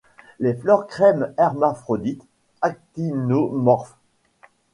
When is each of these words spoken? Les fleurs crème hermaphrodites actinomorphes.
Les 0.39 0.55
fleurs 0.55 0.87
crème 0.87 1.31
hermaphrodites 1.37 2.25
actinomorphes. 2.61 3.95